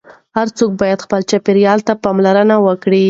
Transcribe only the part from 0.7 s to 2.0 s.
باید خپل چاپیریال ته